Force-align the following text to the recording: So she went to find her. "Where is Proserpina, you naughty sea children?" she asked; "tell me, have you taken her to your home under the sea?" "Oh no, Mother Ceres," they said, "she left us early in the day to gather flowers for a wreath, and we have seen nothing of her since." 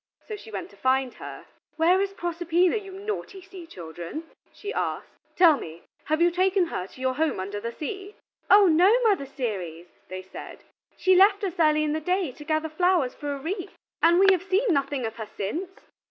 So 0.27 0.35
she 0.35 0.49
went 0.49 0.71
to 0.71 0.75
find 0.75 1.13
her. 1.13 1.45
"Where 1.77 2.01
is 2.01 2.13
Proserpina, 2.15 2.75
you 2.75 2.91
naughty 2.91 3.39
sea 3.39 3.67
children?" 3.67 4.23
she 4.51 4.73
asked; 4.73 5.11
"tell 5.35 5.57
me, 5.57 5.83
have 6.05 6.19
you 6.23 6.31
taken 6.31 6.65
her 6.65 6.87
to 6.87 6.99
your 7.01 7.13
home 7.13 7.39
under 7.39 7.59
the 7.59 7.71
sea?" 7.71 8.15
"Oh 8.49 8.65
no, 8.65 8.91
Mother 9.03 9.27
Ceres," 9.27 9.85
they 10.07 10.23
said, 10.23 10.63
"she 10.97 11.13
left 11.15 11.43
us 11.43 11.53
early 11.59 11.83
in 11.83 11.93
the 11.93 12.01
day 12.01 12.31
to 12.31 12.43
gather 12.43 12.67
flowers 12.69 13.13
for 13.13 13.31
a 13.31 13.37
wreath, 13.37 13.77
and 14.01 14.17
we 14.17 14.25
have 14.31 14.41
seen 14.41 14.73
nothing 14.73 15.05
of 15.05 15.17
her 15.17 15.29
since." 15.37 15.69